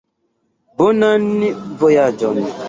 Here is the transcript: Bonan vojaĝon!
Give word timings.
Bonan 0.79 1.27
vojaĝon! 1.85 2.43